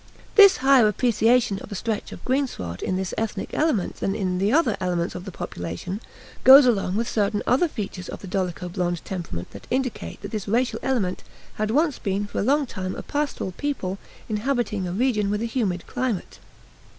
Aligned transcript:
This 0.33 0.57
higher 0.65 0.87
appreciation 0.87 1.59
of 1.59 1.71
a 1.71 1.75
stretch 1.75 2.11
of 2.11 2.25
greensward 2.25 2.81
in 2.81 2.95
this 2.95 3.13
ethnic 3.19 3.51
element 3.53 3.97
than 3.97 4.15
in 4.15 4.39
the 4.39 4.51
other 4.51 4.75
elements 4.79 5.13
of 5.13 5.25
the 5.25 5.31
population, 5.31 6.01
goes 6.43 6.65
along 6.65 6.95
with 6.95 7.07
certain 7.07 7.43
other 7.45 7.67
features 7.67 8.09
of 8.09 8.19
the 8.21 8.27
dolicho 8.27 8.67
blond 8.67 9.05
temperament 9.05 9.51
that 9.51 9.67
indicate 9.69 10.19
that 10.23 10.31
this 10.31 10.47
racial 10.47 10.79
element 10.81 11.21
had 11.53 11.69
once 11.69 11.99
been 11.99 12.25
for 12.25 12.39
a 12.39 12.43
long 12.43 12.65
time 12.65 12.95
a 12.95 13.03
pastoral 13.03 13.51
people 13.51 13.99
inhabiting 14.27 14.87
a 14.87 14.91
region 14.91 15.29
with 15.29 15.43
a 15.43 15.45
humid 15.45 15.85
climate. 15.85 16.39